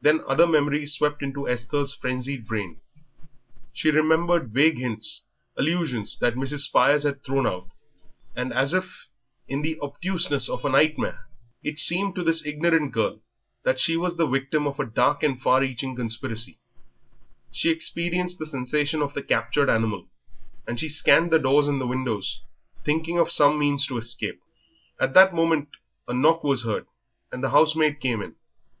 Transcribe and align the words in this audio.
Then 0.00 0.20
other 0.28 0.46
memories 0.46 0.92
swept 0.94 1.24
into 1.24 1.48
Esther's 1.48 1.92
frenzied 1.92 2.46
brain. 2.46 2.80
She 3.72 3.90
remembered 3.90 4.52
vague 4.52 4.78
hints, 4.78 5.22
allusions 5.56 6.16
that 6.20 6.36
Mrs. 6.36 6.60
Spires 6.60 7.02
had 7.02 7.24
thrown 7.24 7.48
out; 7.48 7.66
and 8.36 8.52
as 8.52 8.72
if 8.72 9.08
in 9.48 9.62
the 9.62 9.76
obtuseness 9.80 10.48
of 10.48 10.64
a 10.64 10.68
nightmare, 10.68 11.26
it 11.64 11.80
seemed 11.80 12.14
to 12.14 12.22
this 12.22 12.46
ignorant 12.46 12.92
girl 12.92 13.22
that 13.64 13.80
she 13.80 13.96
was 13.96 14.16
the 14.16 14.26
victim 14.28 14.68
of 14.68 14.78
a 14.78 14.86
dark 14.86 15.24
and 15.24 15.42
far 15.42 15.60
reaching 15.62 15.96
conspiracy; 15.96 16.60
she 17.50 17.70
experienced 17.70 18.38
the 18.38 18.46
sensation 18.46 19.02
of 19.02 19.14
the 19.14 19.22
captured 19.24 19.68
animal, 19.68 20.06
and 20.64 20.78
she 20.78 20.88
scanned 20.88 21.32
the 21.32 21.40
doors 21.40 21.66
and 21.66 21.88
windows, 21.90 22.40
thinking 22.84 23.18
of 23.18 23.32
some 23.32 23.58
means 23.58 23.90
of 23.90 23.96
escape. 23.98 24.40
At 25.00 25.12
that 25.14 25.34
moment 25.34 25.70
a 26.06 26.14
knock 26.14 26.44
was 26.44 26.62
heard 26.62 26.86
and 27.32 27.42
the 27.42 27.50
housemaid 27.50 27.98
came 27.98 28.22
in. 28.22 28.36